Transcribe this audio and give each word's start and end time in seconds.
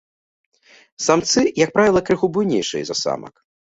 Самцы, 1.09 1.41
як 1.63 1.69
правіла, 1.79 2.05
крыху 2.11 2.35
буйнейшыя 2.35 2.83
за 2.93 3.03
самак. 3.07 3.35